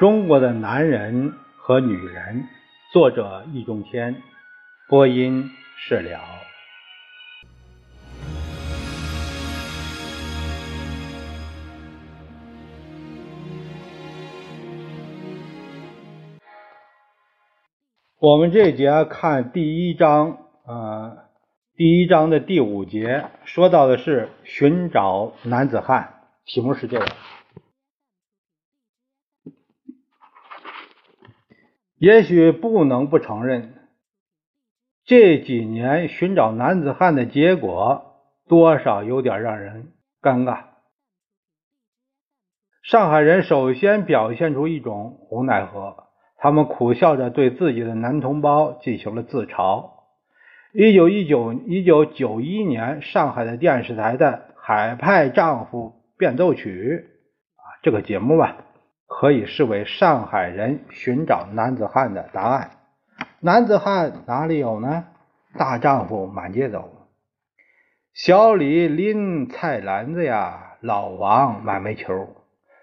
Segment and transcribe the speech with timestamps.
[0.00, 2.48] 中国的男人和女人，
[2.90, 4.16] 作者易中天，
[4.88, 6.18] 播音释了。
[18.18, 21.18] 我们这节看第一章，呃，
[21.76, 27.06] 第一章的第五节说到的是寻找男子汉，题目是这个。
[32.00, 33.74] 也许不能不承认，
[35.04, 39.92] 这几年寻找男子汉的结果，多少有点让人
[40.22, 40.60] 尴尬。
[42.82, 46.04] 上海人首先表现出一种无奈和，
[46.38, 49.90] 他们苦笑着对自己的男同胞进行了自嘲。
[50.72, 54.26] 一九一九一九九一年，上海的电视台的
[54.58, 56.70] 《海派丈夫变奏曲》
[57.60, 58.64] 啊，这个节目吧。
[59.20, 62.70] 可以视为上海人寻找男子汉的答案。
[63.40, 65.04] 男子汉哪里有呢？
[65.58, 66.90] 大丈夫满街走，
[68.14, 72.28] 小李拎菜篮子呀，老王买煤球，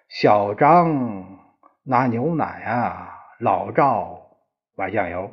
[0.09, 1.39] 小张
[1.81, 4.27] 拿牛奶啊，老赵
[4.75, 5.31] 买酱油，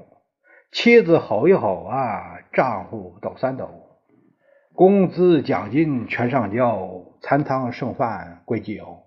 [0.72, 3.68] 妻子吼一吼啊，丈夫抖三抖，
[4.72, 6.88] 工资奖金全上交，
[7.20, 9.03] 残汤剩饭归己有。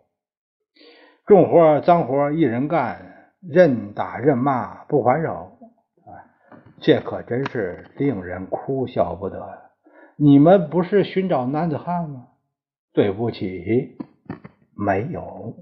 [1.27, 3.01] 重活脏活一人干，
[3.41, 5.57] 任打任骂不还手，
[6.05, 6.23] 啊，
[6.79, 9.45] 这可真是令人哭笑不得。
[10.15, 12.27] 你们不是寻找男子汉吗？
[12.93, 13.97] 对不起，
[14.73, 15.53] 没有。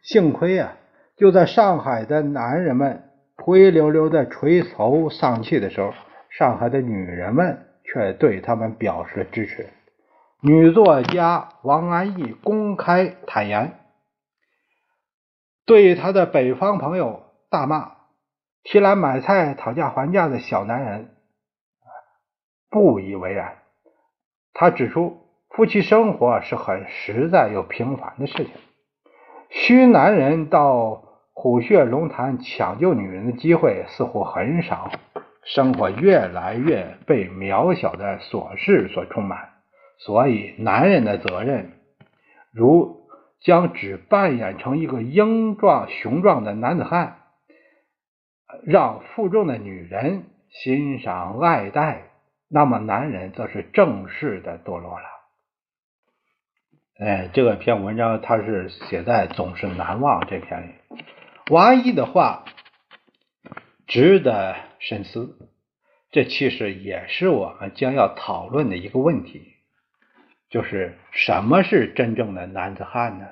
[0.00, 0.76] 幸亏啊，
[1.16, 3.02] 就在上海的男人们
[3.36, 5.92] 灰溜溜的垂头丧气的时候，
[6.30, 9.66] 上海的女人们却对他们表示了支持。
[10.40, 13.72] 女作家王安忆公开坦言。
[15.64, 17.92] 对他的北方朋友大骂，
[18.64, 21.10] 提篮买菜讨价还价的小男人
[22.68, 23.58] 不以为然。
[24.52, 25.18] 他指出，
[25.50, 28.52] 夫妻生活是很实在又平凡的事情，
[29.50, 34.90] 虚男人到虎穴龙潭抢救女人的机会似乎很少，
[35.44, 39.50] 生活越来越被渺小的琐事所充满，
[39.98, 41.72] 所以男人的责任
[42.52, 43.00] 如。
[43.44, 47.18] 将只扮演成一个英壮雄壮的男子汉，
[48.64, 52.10] 让负重的女人欣赏爱戴，
[52.48, 55.06] 那么男人则是正式的堕落了。
[56.98, 60.74] 哎，这个篇文章它是写在《总是难忘》这篇里。
[61.50, 62.44] 王毅的话
[63.88, 65.50] 值得深思，
[66.12, 69.51] 这其实也是我们将要讨论的一个问题。
[70.52, 73.26] 就是什么是真正的男子汉呢？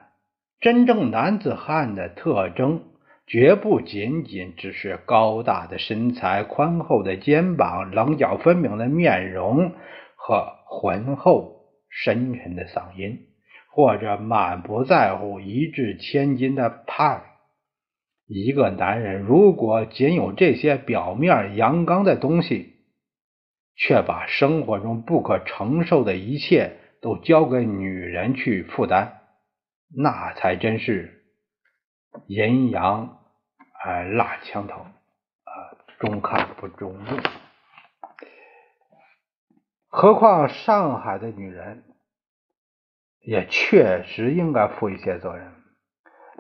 [0.58, 2.82] 真正男子汉的特征，
[3.26, 9.72] 绝不仅仅只是高大的身材、宽厚的肩膀、棱角分明的面容
[10.16, 13.18] 和浑厚深沉的嗓音，
[13.70, 17.22] 或者满不在乎一掷千金的派。
[18.26, 22.76] 一个男人如果仅有这些表面阳刚的东西，
[23.76, 26.78] 却把生活中不可承受的一切。
[27.00, 29.12] 都交给女人去负担，
[29.96, 31.24] 那才真是
[32.26, 33.18] 阴阳
[33.82, 35.50] 啊辣枪头啊，
[35.98, 37.18] 中看不中用。
[39.88, 41.84] 何况上海的女人
[43.22, 45.52] 也确实应该负一些责任。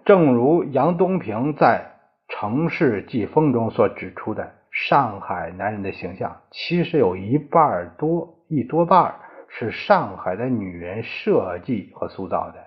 [0.04, 1.96] 正如杨东平在
[2.32, 9.20] 《城市季风》中所指出的，上海男人的形象其实有一半多，一多半。
[9.52, 12.64] 是上海的女人设计和塑造的，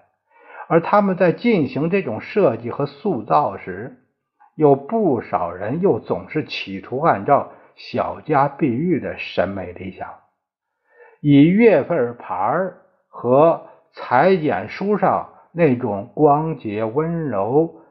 [0.67, 3.97] 而他们在进行这种设计和塑造时，
[4.55, 10.07] 有不少人又总是企图按照小家碧玉的审美理想，
[11.21, 12.71] 以月份牌
[13.07, 17.81] 和裁剪书上那种光洁温柔、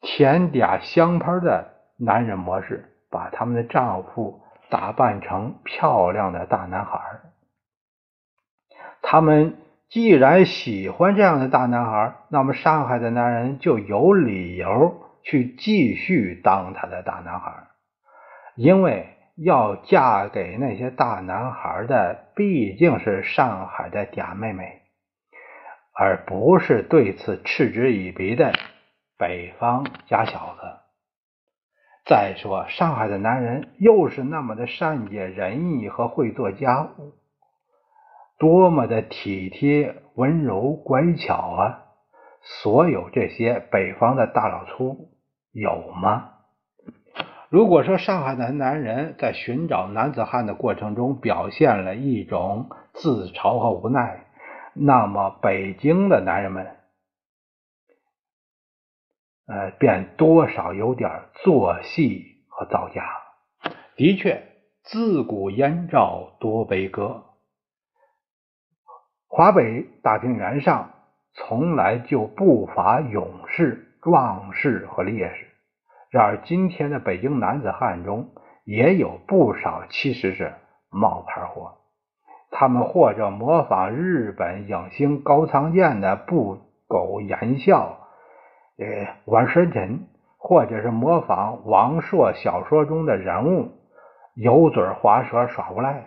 [0.00, 4.40] 甜嗲香喷的男人模式，把他们的丈夫
[4.70, 7.00] 打扮成漂亮的大男孩。
[9.06, 9.58] 他们
[9.90, 17.52] 既然喜欢这样的大男孩，那么上海的男人就有理由去继续当他的大男孩，
[18.56, 19.06] 因为
[19.36, 24.80] 要嫁给那些大男孩的毕竟是上海的嗲妹妹，
[25.92, 28.52] 而不是对此嗤之以鼻的
[29.18, 30.62] 北方假小子。
[32.06, 37.12] 再说，上海的男人又是那么的善解人意和会做家务。
[38.38, 41.80] 多么的体贴、温柔、乖巧啊！
[42.42, 45.10] 所有这些北方的大老粗
[45.52, 46.30] 有吗？
[47.48, 54.26] 如果说上海的男人在寻找男子汉的过程中表现了一种自嘲和无奈，
[54.74, 56.66] 那么北京的男人们，
[59.46, 63.04] 呃，便多少有点作戏和造假。
[63.96, 64.42] 的确，
[64.82, 67.22] 自古燕赵多悲歌，
[69.36, 70.90] 华北大平原上
[71.32, 75.48] 从来就不乏勇士、壮士和烈士。
[76.08, 78.28] 然而，今天的北京男子汉中
[78.64, 80.52] 也有不少其实是
[80.88, 81.78] 冒牌货。
[82.52, 88.06] 他们或者模仿日本影星高仓健的不苟言笑，
[88.78, 90.06] 呃，玩深沉；
[90.38, 93.72] 或者是模仿王朔小说中的人物，
[94.36, 96.04] 油嘴滑舌耍无赖；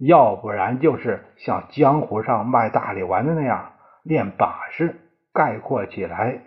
[0.00, 5.00] 要不然就是像江湖上卖大力丸的那样练把式。
[5.32, 6.40] 概括起来，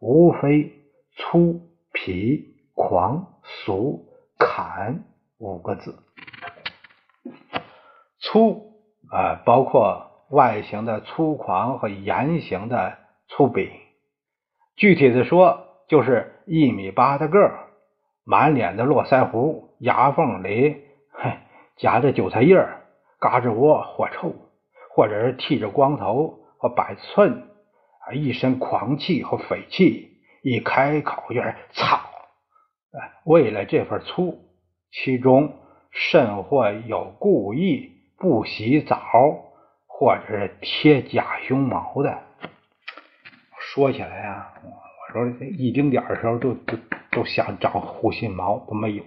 [0.00, 0.72] 无非
[1.16, 1.70] 粗。
[1.96, 5.04] 皮、狂、俗、砍
[5.38, 5.94] 五个字，
[8.18, 8.72] 粗
[9.12, 12.98] 啊，包括外形的粗狂和言行的
[13.28, 13.70] 粗鄙。
[14.74, 17.68] 具体的说，就是一米八的个儿，
[18.24, 20.82] 满脸的络腮胡，牙缝里
[21.76, 22.83] 夹着韭菜叶儿，
[23.24, 24.34] 嘎吱窝或臭，
[24.90, 27.48] 或者是剃着光头和摆寸
[28.00, 30.10] 啊，一身狂气和匪气。
[30.42, 31.98] 一开口就是“操”，
[33.24, 34.38] 为了这份粗，
[34.92, 35.54] 其中
[35.90, 39.00] 甚或有故意不洗澡，
[39.86, 42.18] 或者是贴假胸毛的。
[43.58, 46.76] 说起来啊，我说一丁点的时候都都
[47.10, 49.02] 都想长护心毛，都没有。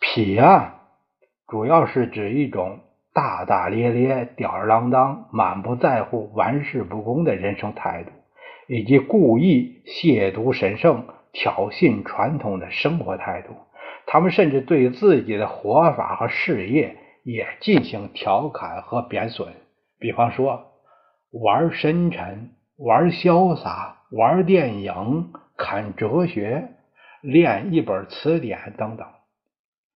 [0.00, 0.82] 痞啊，
[1.48, 2.78] 主要是指一种
[3.18, 8.12] 大大咧咧、吊儿郎当、满不在乎、玩世不恭的人生态度。
[8.68, 13.54] 以及故意亵渎神圣、挑衅传统的生活态度，
[14.06, 19.48] 他们甚至对自己的活法和事业也进行调侃和贬损。
[19.98, 20.66] 比方说，
[21.32, 26.68] 玩深沉、玩潇洒、玩电影、看哲学、
[27.22, 29.06] 练一本词典等等。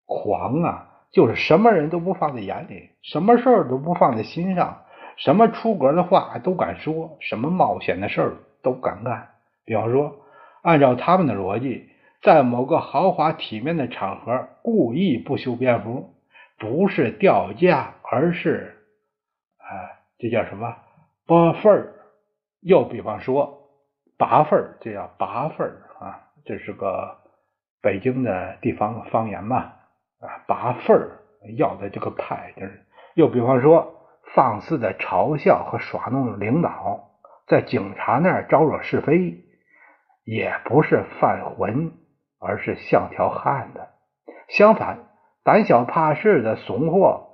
[0.06, 4.82] 狂啊，就是什么人都不放在眼里，什么事儿都不放在心上，
[5.17, 8.32] 什么出格的话都敢说，什么冒险的事儿。
[8.62, 9.29] 都敢干。
[9.64, 10.14] 比方说，
[10.62, 11.91] 按照他们的逻辑，
[12.23, 16.14] 在某个豪华体面的场合故意不修边幅，
[16.61, 18.85] 不是掉价，而是
[19.59, 20.76] 啊，这叫什么
[21.26, 21.93] 拔份儿？
[22.61, 23.69] 又比方说，
[24.17, 27.19] 拔份儿，这叫拔份儿啊，这是个
[27.81, 29.73] 北京的地方方言嘛
[30.22, 31.19] 啊，拔份儿
[31.58, 32.86] 要的这个派就是。
[33.14, 33.94] 又比方说，
[34.34, 37.10] 放肆的嘲笑和耍弄领导。
[37.46, 39.44] 在警察那儿招惹是非，
[40.24, 41.92] 也不是犯浑，
[42.38, 43.80] 而是像条汉子。
[44.48, 45.00] 相反，
[45.44, 47.26] 胆小怕事的怂货，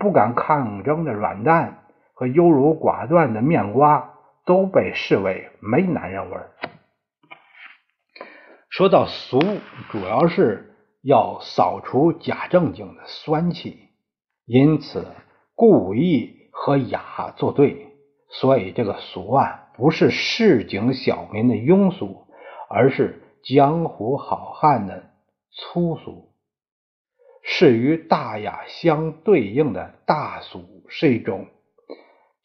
[0.00, 4.14] 不敢抗争的软蛋和优柔寡断的面瓜，
[4.46, 6.36] 都被视为没男人味。
[8.70, 9.38] 说到俗，
[9.90, 10.71] 主要是
[11.02, 13.88] 要扫除假正经的酸气，
[14.46, 15.06] 因此
[15.54, 17.88] 故意和雅作对。
[18.30, 22.28] 所以，这个俗啊，不是市井小民的庸俗，
[22.70, 25.10] 而是江湖好汉的
[25.50, 26.32] 粗俗。
[27.44, 31.48] 是与大雅相对应的大俗，是一种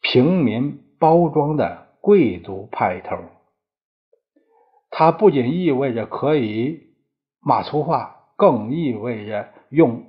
[0.02, 3.16] 平民包装的贵族派头。
[4.90, 6.80] 它不仅意味着可以
[7.40, 10.04] 骂粗话，更意味着用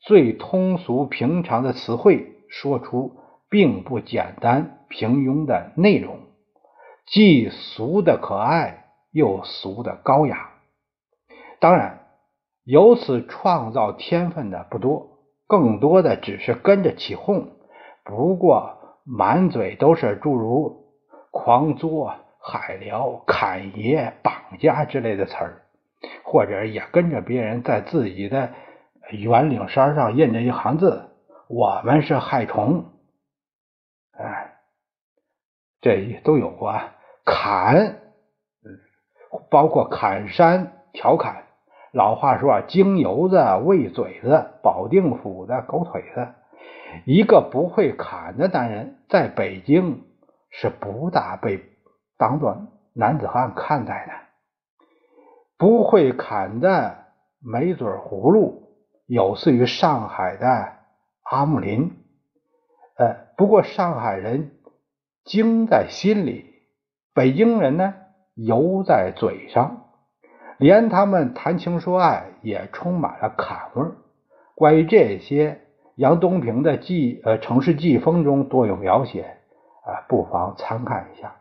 [0.00, 3.20] 最通俗平常的词汇说出。
[3.50, 6.18] 并不简单，平庸的内容，
[7.06, 10.50] 既俗的可爱，又俗的高雅。
[11.60, 12.00] 当然，
[12.64, 17.52] 由此创造天分的不多，更多的只是跟着起哄。
[18.04, 20.86] 不过，满嘴都是诸如
[21.30, 25.62] 狂作、海聊、砍爷、绑架之类的词儿，
[26.24, 28.50] 或者也跟着别人在自己的
[29.10, 31.10] 圆领衫上印着一行字
[31.48, 32.86] ：“我们是害虫。”
[34.16, 34.54] 哎，
[35.80, 36.94] 这都有啊！
[37.24, 38.00] 砍，
[39.50, 41.44] 包括砍山、调侃。
[41.92, 46.28] 老话说啊，京油子、喂嘴子、保定府的狗腿子。
[47.06, 50.04] 一个不会砍的男人，在北京
[50.50, 51.62] 是不大被
[52.16, 54.12] 当做男子汉看待的。
[55.56, 57.04] 不会砍的
[57.40, 58.68] 没嘴葫芦，
[59.06, 60.72] 有似于上海的
[61.22, 61.96] 阿木林。
[62.96, 64.52] 呃，不过上海人
[65.24, 66.44] 精在心里，
[67.12, 67.94] 北京人呢
[68.34, 69.88] 油在嘴上，
[70.58, 73.96] 连他们谈情说爱也充满了坎味儿。
[74.54, 75.60] 关于这些，
[75.96, 79.38] 杨东平的记呃《城市季风》中多有描写
[79.84, 81.34] 啊，不妨参看一下。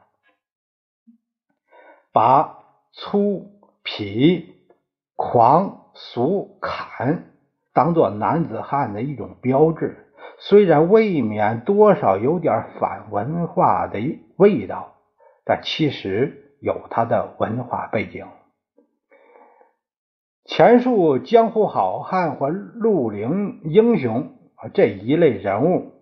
[2.11, 2.59] 把
[2.91, 3.52] 粗
[3.83, 4.45] 痞、
[5.15, 7.25] 狂、俗、侃
[7.73, 13.99] 当做男子汉的一种标志，虽然未免多少有点反文化的
[14.37, 14.93] 味道，
[15.45, 18.25] 但其实有它的文化背景。
[20.45, 24.35] 前述江湖好汉或绿林英雄
[24.73, 25.93] 这一类人物，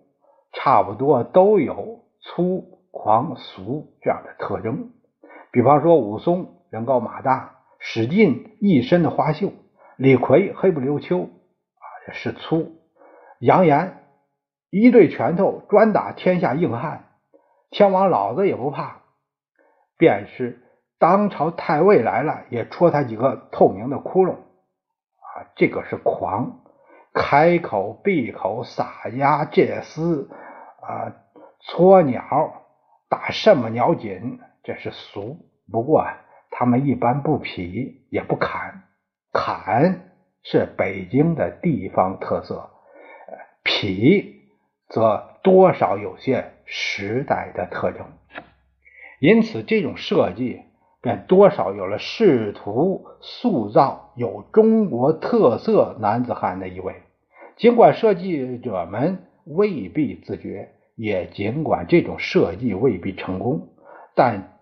[0.52, 4.90] 差不多都有粗、狂、俗这样的特征。
[5.52, 9.48] 比方说，武松人高马大，史进一身的花绣；
[9.96, 12.70] 李逵黑不溜秋啊是粗；
[13.40, 14.04] 扬言
[14.70, 17.04] 一对拳头专打天下硬汉，
[17.70, 19.02] 天王老子也不怕，
[19.98, 20.60] 便是。
[20.98, 25.50] 当朝太尉来了，也戳他几个透明的窟窿啊！
[25.56, 26.60] 这个是狂，
[27.12, 30.30] 开口闭口撒丫借丝
[30.80, 31.16] 啊，
[31.58, 32.62] 搓鸟
[33.08, 35.38] 打什么鸟紧，这是俗。
[35.72, 36.20] 不过啊
[36.62, 38.84] 他们一般不劈也不砍，
[39.32, 40.12] 砍
[40.44, 42.70] 是北京的地方特色，
[43.64, 44.36] 劈
[44.88, 48.06] 则多少有些时代的特征。
[49.18, 50.60] 因此，这种设计。
[51.00, 56.94] 便多少有了试图塑造有中国特色男子汉的意味。
[57.56, 63.70] 尽管设计者们未必自觉，也尽管这种设计未必成功，
[64.14, 64.52] 但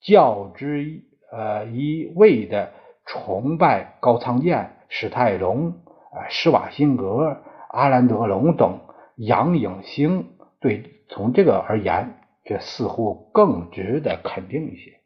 [0.00, 1.02] 较之
[1.36, 2.72] 呃一味的
[3.04, 5.70] 崇拜高仓健、史泰龙、
[6.12, 8.80] 啊施瓦辛格、阿兰德龙等
[9.16, 10.28] 洋影星，
[10.60, 12.14] 对从这个而言，
[12.44, 15.00] 这似乎更值得肯定一些。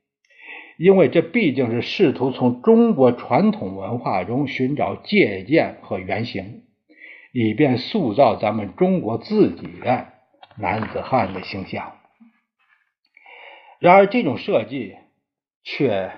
[0.77, 6.63] 因为这毕竟是试图从中国传统文化中寻找借鉴和原型，
[7.33, 10.07] 以便塑造咱们中国自己的
[10.57, 11.95] 男子汉的形象。
[13.81, 14.95] 然而，这种设计
[15.63, 16.13] 却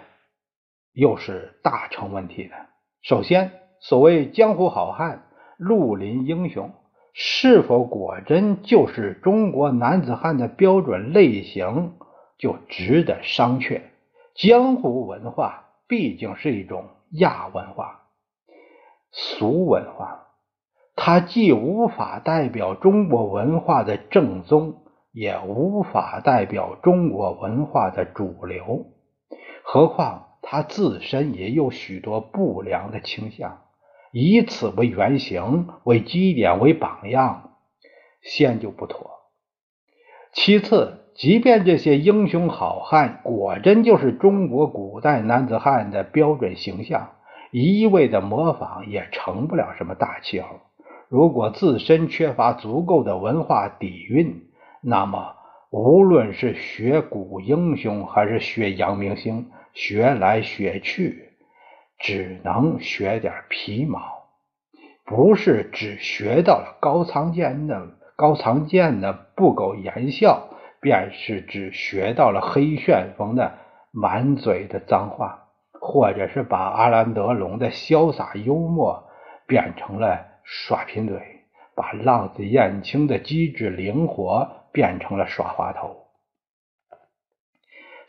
[0.92, 2.54] 又是大成问题的。
[3.02, 5.25] 首先，所谓江湖好汉、
[5.56, 6.73] 绿林英雄，
[7.12, 11.94] 是否果真就是中国男子汉的标准类型，
[12.38, 13.82] 就值得商榷。
[14.35, 18.02] 江湖文化毕竟是一种亚文化、
[19.11, 20.28] 俗文化，
[20.94, 28.87] 它既无法代表中国文化的正宗，也无法代表中国文化的主流。
[29.72, 33.60] 何况他自身也有许多不良的倾向，
[34.10, 37.52] 以此为原型、为基点、为榜样，
[38.20, 39.12] 先就不妥。
[40.32, 40.96] 其次。
[41.14, 47.10] 即便这些英雄好汉果真就是中国古代男子汉的标准形象，
[47.52, 50.48] 一味的模仿也成不了什么大气候。
[51.08, 54.46] 如果自身缺乏足够的文化底蕴，
[54.80, 55.34] 那么
[55.70, 61.30] 无论是学古英雄还是学洋明星，学来学去
[61.98, 64.28] 只能学点皮毛，
[65.04, 70.48] 不是只学到了高仓健的高仓健的不苟言笑。
[70.82, 73.52] 便是只学到了黑旋风的
[73.90, 75.48] 满嘴的脏话，
[75.78, 79.10] 或者是把阿兰德龙的潇洒幽默
[79.46, 81.20] 变成了耍贫嘴，
[81.74, 86.00] 把浪子燕青的机智灵活变成了耍滑头。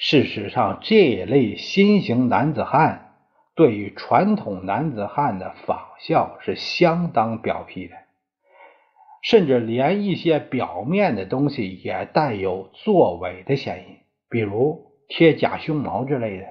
[0.04, 3.14] 事实上，这类新型男子汉
[3.54, 7.94] 对于传统男子汉的仿效是相当表皮的。
[9.22, 16.48] 甚至连一些表面的东西也带有作伪的嫌疑，比如贴假胸毛之类的。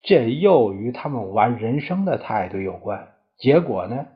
[0.00, 3.08] 这又与他们玩人生的态度有关。
[3.38, 4.06] 结果呢，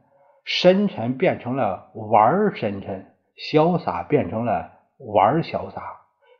[0.44, 5.82] 深沉变成了玩深沉，潇洒变成了玩潇洒，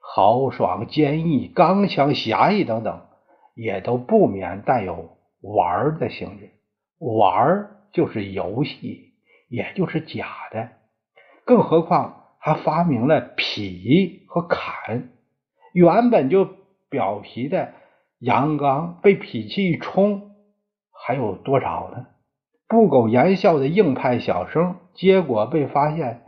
[0.08, 3.02] 豪爽、坚毅、刚强、侠义等等，
[3.54, 6.50] 也都不免带有玩的性质。
[6.98, 9.12] 玩就是游戏，
[9.48, 10.70] 也就是假的。
[11.44, 15.10] 更何况还发明了痞和砍，
[15.72, 16.48] 原本就
[16.88, 17.72] 表皮的
[18.18, 20.30] 阳刚被脾气一冲，
[20.92, 22.06] 还有多少呢？
[22.68, 26.22] 不苟言笑的硬派小生，结果被发现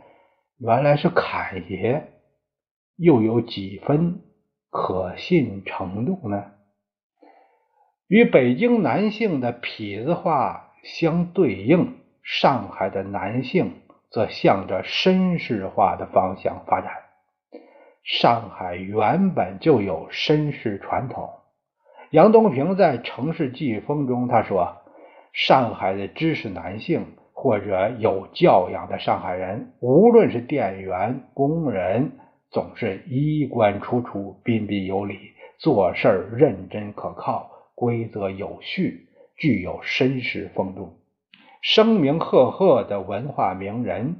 [0.59, 2.13] 原来是侃爷，
[2.99, 4.21] 又有几分
[4.69, 6.43] 可信程度呢？
[8.07, 13.71] 与北京男性的痞子化相对应，上海的男性。
[14.11, 16.91] 则向着绅士化的方向发展。
[18.03, 21.29] 上海原本就有绅士传统。
[22.09, 24.77] 杨东平在《城市季风》中他说
[25.31, 32.13] ：“上海的知识男性或者有教养的上海人，无论是店员、工人，
[32.51, 35.17] 总是衣冠楚楚、彬彬有礼，
[35.57, 40.99] 做事认真可靠，规则有序，具有绅士风度。
[41.61, 44.15] 声名赫赫的文化名人，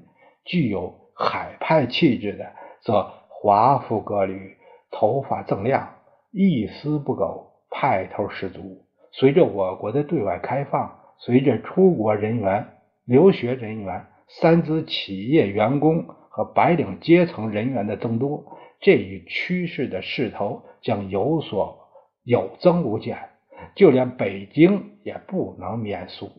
[0.45, 4.57] 具有海派气质的，则华服革履，
[4.91, 5.95] 头发锃亮，
[6.31, 8.83] 一丝不苟。”派头十足。
[9.11, 12.65] 随着我国的对外开放，随着出国人员、
[13.05, 21.89] 留学人员、三资企业员工和白领阶层人员的增多，这一趋势的势头将有所
[22.23, 23.29] 有增无减。
[23.75, 26.31] 就连北京也不能免俗。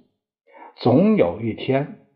[0.76, 2.06] 总有一天，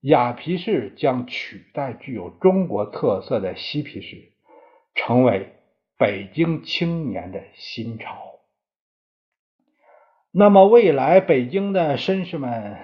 [0.00, 4.32] 雅皮士将取代具有中国特色的嬉皮士，
[4.94, 5.54] 成为
[5.98, 8.38] 北京青年的新潮。
[10.30, 12.76] 那么，未来北京的绅士们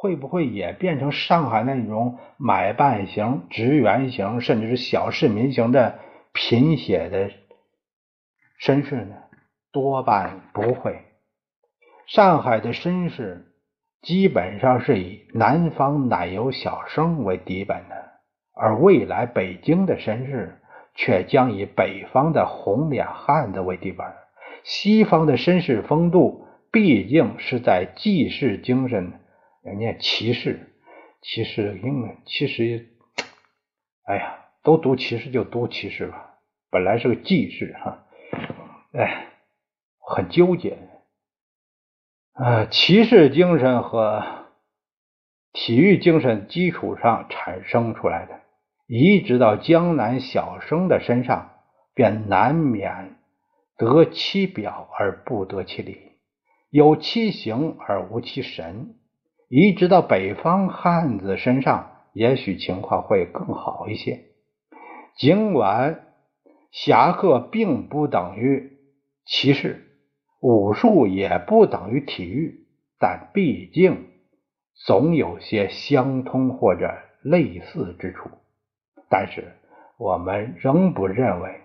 [0.00, 5.98] 会不会也变成上海那种买办型、职员型，甚至是小市民型的
[6.32, 7.30] 贫血的
[8.58, 9.14] 绅士呢？
[9.70, 11.02] 多半不会。
[12.06, 13.52] 上海的绅士
[14.00, 17.94] 基本上是以南方奶油小生为底本的，
[18.54, 20.62] 而未来北京的绅士
[20.94, 24.06] 却将以北方的红脸汉子为底本。
[24.64, 26.46] 西方的绅士风度。
[26.72, 29.14] 毕竟是在济世精神，
[29.74, 30.72] 念骑士，
[31.22, 32.88] 骑士英文，其实，
[34.04, 36.34] 哎呀，都读骑士就读骑士吧。
[36.70, 38.06] 本来是个济世哈，
[38.92, 39.26] 哎，
[39.98, 40.78] 很纠结。
[42.32, 44.24] 啊，骑士精神和
[45.52, 48.40] 体育精神基础上产生出来的，
[48.86, 51.50] 移植到江南小生的身上，
[51.92, 53.16] 便难免
[53.76, 56.12] 得其表而不得其里。
[56.70, 58.94] 有其形而无其神，
[59.50, 64.26] 移植到北方汉子身上，也许情况会更好一些。
[65.16, 66.06] 尽管
[66.70, 68.78] 侠客并不等于
[69.26, 69.88] 骑士，
[70.40, 72.68] 武术也不等于体育，
[73.00, 74.06] 但毕竟
[74.86, 78.30] 总有些相通或者类似之处。
[79.08, 79.56] 但是
[79.98, 81.60] 我们仍不认为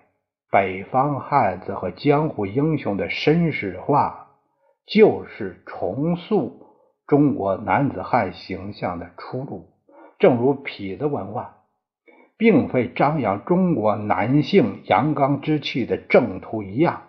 [0.50, 4.24] 北方汉子和江湖英雄的绅士化。
[4.88, 6.65] 就是重塑
[7.06, 9.70] 中国男子汉形象的出路。
[10.18, 11.58] 正如痞子文化，
[12.38, 17.02] 并非张扬中国男性阳刚之气的正途一样，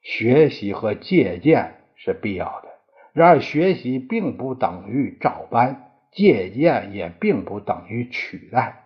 [0.00, 2.68] 学习和借鉴是必要的。
[3.12, 8.84] 然而，学习并不等于照搬，借鉴也并不等于取代。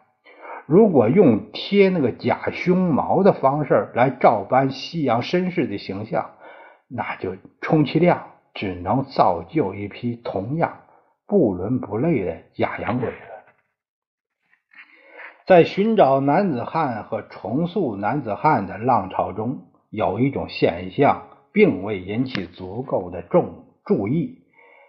[0.64, 6.30] 如果用贴那个假胸毛的方式来照搬西洋绅士的形象，
[6.88, 8.30] 那就充其量。
[8.56, 10.80] 只能造就一批同样
[11.26, 13.16] 不伦不类的假洋鬼子。
[15.46, 24.42] 在寻找男子汉和重塑男子汉的浪潮中，有一种现象并未引起足够的重注意，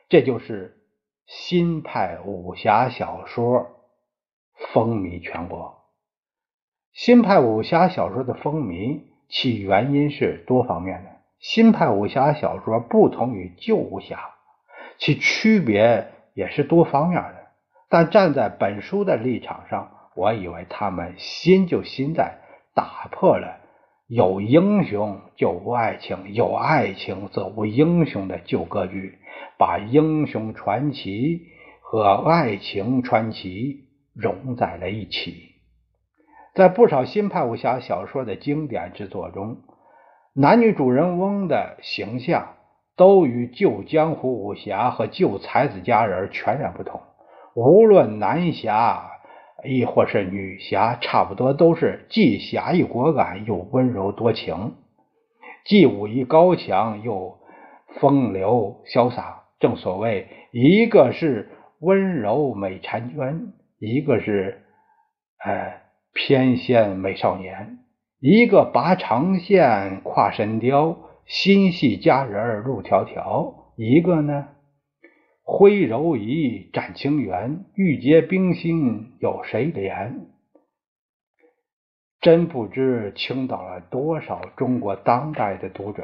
[0.09, 0.81] 这就是
[1.27, 3.67] 新派武侠小说
[4.73, 5.75] 风靡全国。
[6.93, 11.16] 新派武侠小说的风靡，其原因是多方面的。
[11.39, 14.19] 新派武侠小说不同于旧武侠，
[14.97, 17.35] 其区别也是多方面的。
[17.89, 22.39] 但站在本书的立场上，我以为他们新就新在
[22.73, 23.59] 打破了
[24.07, 29.19] 有英雄就无爱情，有爱情则无英雄的旧格局，
[29.57, 31.43] 把英雄传奇
[31.81, 35.53] 和爱情传奇融在了一起。
[36.55, 39.57] 在不少新派武侠小说的经典之作中。
[40.39, 42.49] 男女主人翁的形象
[42.95, 47.01] 都与旧江湖武侠和旧才子佳人全然不同。
[47.55, 49.13] 无论男侠
[49.63, 54.75] 亦或是女侠，差不多都是既侠义果敢又温柔多情，
[55.65, 57.39] 既武艺高强又
[57.99, 59.45] 风流潇洒。
[59.59, 64.61] 正所谓，一个是温柔美婵娟，一个是
[65.43, 65.81] 呃
[66.13, 67.79] 翩跹美少年。
[68.19, 74.47] 一个拔长线跨神雕，心系佳人路迢迢；一个呢，
[75.43, 80.13] 挥柔仪斩清源，玉洁冰心有谁怜？
[82.19, 86.03] 真不知倾倒了多少中国当代的读者。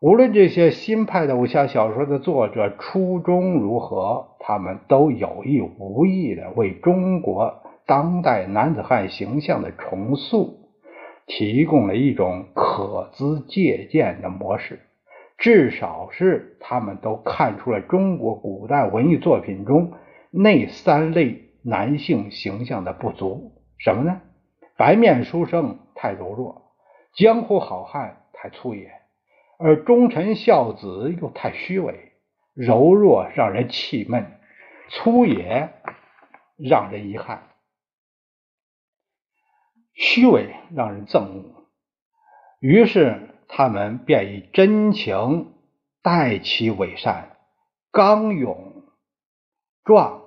[0.00, 10.63] 无论这些新派的武侠小说的作者初衷如何，他们都有意无意的为中国当代男子汉形象的重塑。
[11.26, 14.80] 提供了一种可资借鉴的模式。
[15.36, 19.92] 至少是他们都看出了中国古代文艺作品中
[20.30, 23.52] 那三类男性形象的不足。
[23.78, 24.20] 什么呢？
[24.76, 26.70] 白面书生太柔弱，
[27.14, 28.92] 江湖好汉太粗野，
[29.58, 32.12] 而忠臣孝子又太虚伪。
[32.54, 34.26] 柔弱让人气闷，
[34.88, 35.70] 粗野
[36.56, 37.42] 让人遗憾，
[39.94, 41.66] 虚伪让人憎恶。
[42.60, 43.30] 于是。
[43.46, 45.52] 他们便以真情
[46.02, 47.36] 代其伪善，
[47.92, 48.82] 刚勇
[49.84, 50.22] 壮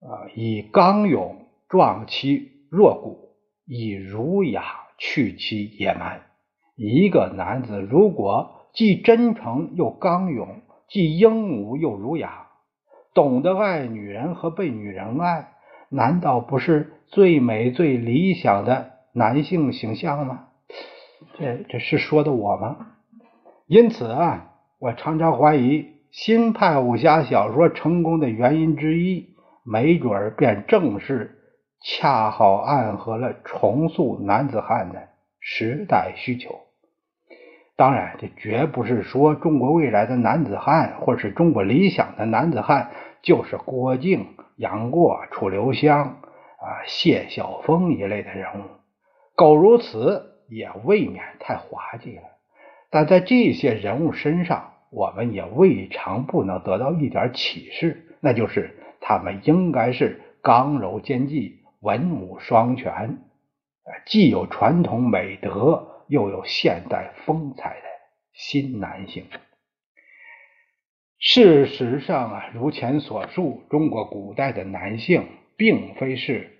[0.00, 4.62] 啊，以刚勇壮其弱骨，以儒雅
[4.98, 6.26] 去其野蛮。
[6.74, 12.48] 一个男子如果既真诚又刚勇，既英武又儒雅，
[13.14, 15.54] 懂得爱女人和被女人爱，
[15.88, 20.48] 难道不是最美最理想的男性形象吗？
[21.38, 22.76] 这这是说的我吗？
[23.66, 31.38] 因此啊，我常常怀疑新派武侠小说成功的原因之一，没准儿便正是
[31.82, 35.08] 恰好暗合了重塑男子汉的
[35.40, 36.60] 时代需求。
[37.76, 42.90] 当然，这绝不是说中国未来的男子汉，或是中国理想的男子汉，
[43.22, 46.16] 就是郭靖、杨过、楚留香
[46.66, 48.64] 啊、谢晓峰一类的人物。
[49.34, 50.32] 苟如此。
[50.48, 52.22] 也未免太滑稽了，
[52.88, 63.18] 但在这些人物身上，我们也未尝不能得到一点启示，那就是他们应该是刚柔兼济、文武双全，
[64.06, 67.86] 既有传统美德，又有现代风采的
[68.32, 69.24] 新男性。
[71.18, 75.26] 事实上啊，如前所述，中国古代的男性
[75.56, 76.52] 并非是。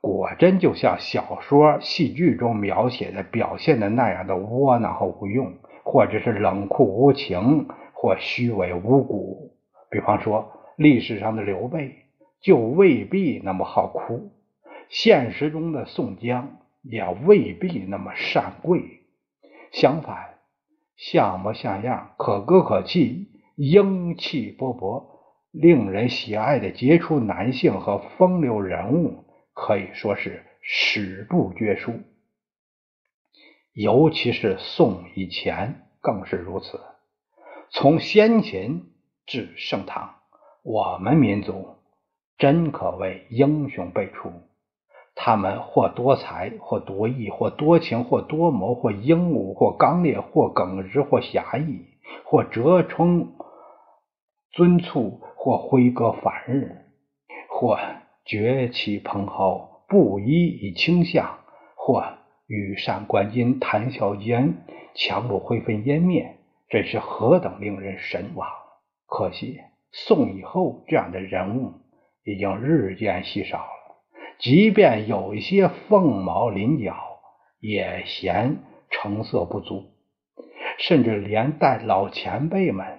[0.00, 9.56] 果真就像小说、戏剧中描写的、表现的那样的窝囊和无用，或者是冷酷无情，或虚伪无骨。
[9.90, 11.96] 比方说，历史上的刘备
[12.40, 14.30] 就未必那么好哭，
[14.88, 18.82] 现实中的宋江也未必那么善跪。
[19.72, 20.16] 相反，
[20.96, 25.04] 像模像样、可歌可泣、英气勃勃、
[25.50, 29.24] 令人喜爱的杰出男性和风流人物。
[29.60, 31.92] 可以说是史不绝书，
[33.72, 36.80] 尤其是宋以前更是如此。
[37.68, 38.92] 从先秦
[39.26, 40.14] 至盛唐，
[40.62, 41.74] 我们民族
[42.38, 44.30] 真可谓英雄辈出。
[45.16, 51.84] 他们或多才，或多艺，或多情，或多谋，或英武，或刚烈，或耿直，或侠义，
[52.24, 53.34] 或折冲
[54.52, 56.86] 尊促，或挥戈反日，
[57.50, 57.76] 或。
[58.28, 61.38] 崛起蓬蒿，布衣以倾向；
[61.74, 62.04] 或
[62.46, 66.36] 羽扇纶巾，谈笑间，樯橹灰飞烟灭，
[66.68, 68.46] 真是何等令人神往！
[69.06, 69.58] 可惜
[69.90, 71.72] 宋以后这样的人物
[72.22, 73.70] 已经日渐稀少了。
[74.38, 76.94] 即便有一些凤毛麟角，
[77.60, 78.58] 也嫌
[78.90, 79.86] 成色不足，
[80.78, 82.98] 甚至连带老前辈们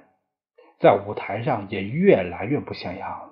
[0.79, 3.28] 在舞台上也越来越不像样了。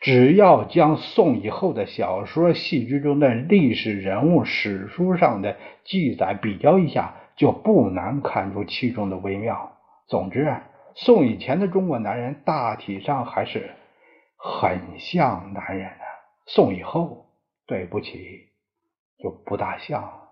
[0.00, 9.78] 只要将宋以后的小说、戏剧中的历史人物、史书上的记载比较一下，就不难看出其中的微妙。
[10.06, 13.70] 总之啊，宋以前的中国男人大体上还是
[14.36, 16.04] 很像男人的，
[16.46, 17.26] 宋以后，
[17.66, 18.50] 对不起，
[19.18, 20.28] 就不大像。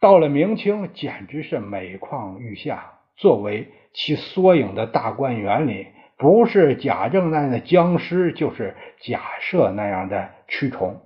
[0.00, 2.94] 到了明清，简直是每况愈下。
[3.16, 5.88] 作为其缩影的大观园里。
[6.18, 11.00] 不是贾政那样的僵尸，就是假设那样的蛆虫。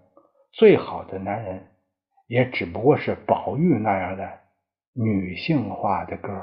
[0.53, 1.69] 最好的男人，
[2.27, 4.41] 也只不过是宝玉那样的
[4.95, 6.43] 女性化的歌。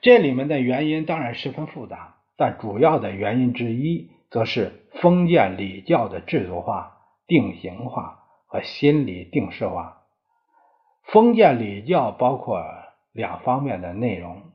[0.00, 10.02] 这里面的原因当然十分复杂，但主要的原因之一，则是封建礼教的制度化、定型化和心理定式化。
[11.02, 12.64] 封建礼教包括
[13.12, 14.52] 两方面的内容，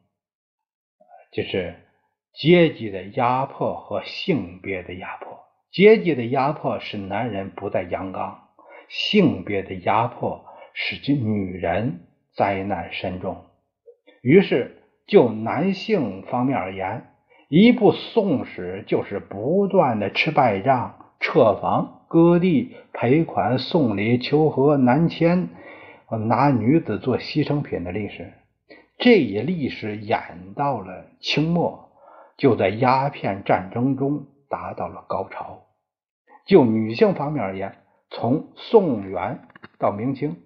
[1.34, 1.76] 就是。
[2.34, 5.40] 阶级的压迫和性别的压迫，
[5.72, 8.48] 阶级的压迫使男人不再阳刚，
[8.88, 12.02] 性别的压迫使这女人
[12.34, 13.46] 灾难深重。
[14.22, 17.08] 于是，就男性方面而言，
[17.50, 25.50] 一部《宋史》就是不断的吃败仗、撤房、割地、赔款、送礼、求和、南迁，
[26.28, 28.34] 拿女子做牺牲品的历史。
[28.98, 31.89] 这一历史演到了清末。
[32.40, 35.68] 就在鸦片战争中达到了高潮。
[36.48, 37.76] 就女性方面而言，
[38.10, 39.42] 从宋元
[39.78, 40.38] 到明清，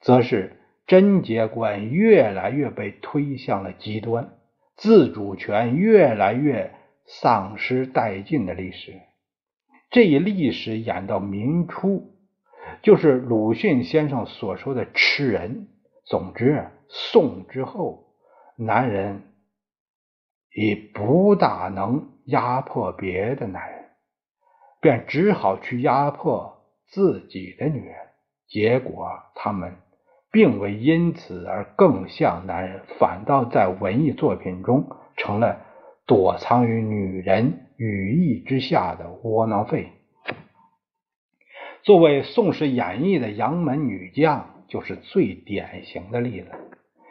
[0.00, 4.32] 则是贞洁观越来越被推向了极端，
[4.76, 6.74] 自主权越来越
[7.06, 9.00] 丧失殆尽的历史。
[9.90, 12.12] 这一历史演到明初，
[12.82, 15.68] 就是鲁迅先生所说的“吃人”。
[16.04, 18.08] 总之，宋之后，
[18.56, 19.22] 男人
[20.54, 23.80] 已不大能压迫别的男人。
[24.80, 27.94] 便只好去压迫自己的女人，
[28.48, 29.74] 结果他们
[30.32, 35.60] 并未因此而更像男人，反倒在文艺作品中成了
[36.06, 39.92] 躲藏于女人羽翼之下的窝囊废。
[41.82, 46.48] 作为《宋史演义》的杨门女将，就是最典型的例子。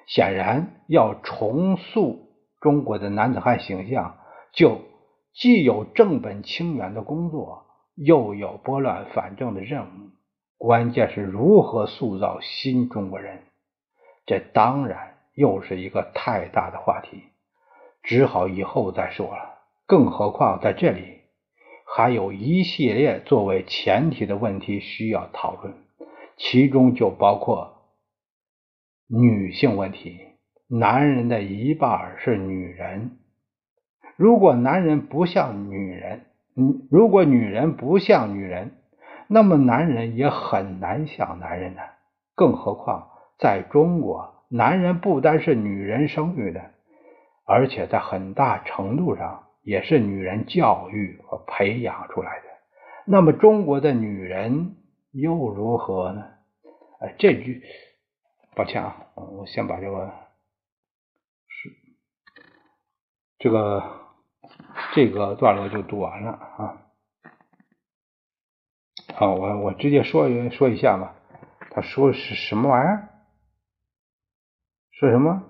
[0.07, 2.28] 显然，要重塑
[2.59, 4.17] 中国的男子汉形象，
[4.51, 4.81] 就。
[5.31, 10.09] 既有正本清源的工作，又有拨乱反正的任务，
[10.57, 13.43] 关键是如何塑造新中国人。
[14.25, 17.23] 这当然又是一个太大的话题，
[18.03, 19.59] 只好以后再说了。
[19.85, 21.21] 更何况在这里
[21.85, 25.73] 还有一系列作为前提的问题需要讨论，
[26.37, 27.93] 其中就包括
[29.07, 30.28] 女性问题。
[30.69, 33.17] 男人的一半是女人。
[34.15, 38.71] 如果男人不像女人，嗯，如果女人不像女人，
[39.27, 41.81] 那么男人也很难像男人呢。
[42.35, 46.71] 更何况在中国，男人不单是女人生育的，
[47.45, 52.45] 而且在很大程度上也是女人教育和培养出来的。
[53.05, 54.75] 那么中国的女人
[55.11, 56.23] 又如何呢？
[56.99, 57.63] 哎，这句，
[58.55, 60.13] 抱歉啊，我先把这个
[61.47, 61.69] 是
[63.39, 63.97] 这个。
[64.93, 66.81] 这个段落就读完了啊。
[69.15, 71.15] 好，我我直接说一说一下吧。
[71.71, 73.09] 他说是什么玩意儿？
[74.91, 75.43] 说什么？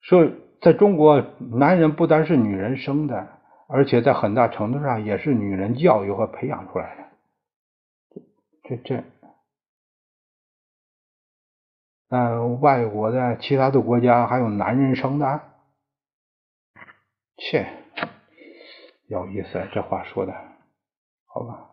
[0.00, 0.28] 说
[0.60, 8.22] 在中国，男人不单是女人生的，而且在很大程度上也是女人教育和培养出来的。
[8.64, 9.04] 这这。
[12.14, 15.40] 嗯，外国的其他的国家还有男人生的，
[17.38, 17.66] 切，
[19.08, 20.34] 有意思，这话说的，
[21.24, 21.71] 好吧。